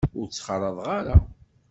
[0.19, 1.17] Ur t-ttxalaḍeɣ ara.